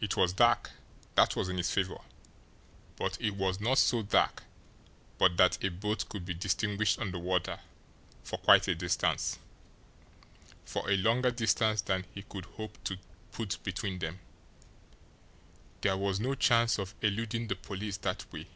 [0.00, 0.70] It was dark
[1.16, 1.98] that was in his favour
[2.94, 4.44] but it was not so dark
[5.18, 7.58] but that a boat could be distinguished on the water
[8.22, 9.40] for quite a distance,
[10.64, 12.98] for a longer distance than he could hope to
[13.32, 14.20] put between them.
[15.80, 18.46] There was no chance of eluding the police that way!